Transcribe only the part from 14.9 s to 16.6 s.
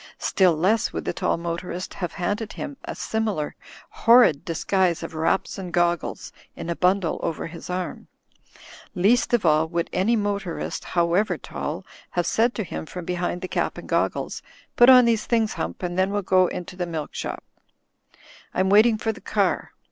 these things, Hump, and then we'll go